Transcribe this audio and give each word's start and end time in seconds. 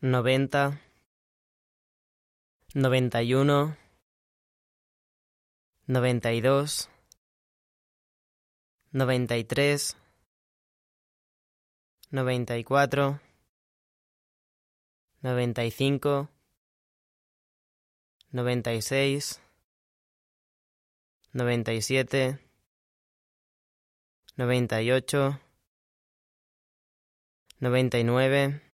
noventa, 0.00 0.80
noventa 2.74 3.22
y 3.22 3.32
uno, 3.34 3.76
noventa 5.86 6.32
y 6.32 6.40
dos, 6.42 6.90
noventa 8.92 9.38
y 9.38 9.44
tres, 9.44 9.96
noventa 12.10 12.58
y 12.58 12.64
cuatro, 12.64 13.20
noventa 15.22 15.64
y 15.64 15.70
cinco, 15.70 16.28
noventa 18.30 18.74
y 18.74 18.82
seis, 18.82 19.40
noventa 21.32 21.72
y 21.72 21.80
siete, 21.80 22.38
noventa 24.36 24.82
y 24.82 24.92
ocho, 24.92 25.40
noventa 27.58 27.98
y 27.98 28.04
nueve, 28.04 28.60